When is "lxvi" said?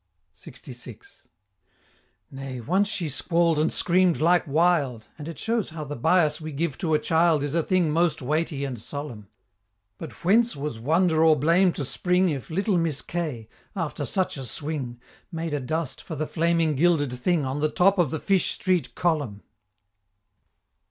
0.33-0.97